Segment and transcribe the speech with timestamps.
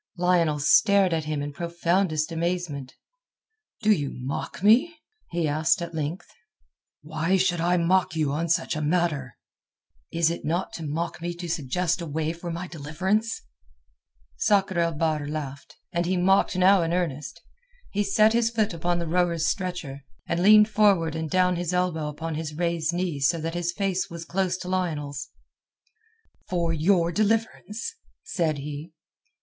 [0.17, 2.95] Lionel stared at him in profoundest amazement.
[3.83, 4.95] "Do you mock me?"
[5.29, 6.25] he asked at length.
[7.03, 9.37] "Why should I mock you on such a matter?"
[10.11, 13.43] "Is it not to mock me to suggest a way for my deliverance?"
[14.37, 17.39] Sakr el Bahr laughed, and he mocked now in earnest.
[17.91, 21.75] He set his left foot upon the rowers' stretcher, and leaned forward and down his
[21.75, 25.29] elbow upon his raised knee so that his face was close to Lionel's.
[26.49, 27.93] "For your deliverance?"
[28.23, 28.93] said he.